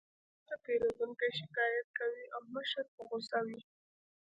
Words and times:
ناراضه 0.45 0.55
پیرودونکي 0.65 1.27
شکایت 1.39 1.87
کوي 1.97 2.23
او 2.35 2.41
مشر 2.53 2.85
په 2.93 3.01
غوسه 3.07 3.39
وي 3.47 3.59